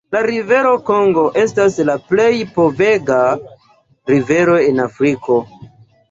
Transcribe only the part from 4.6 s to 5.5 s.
en Afriko.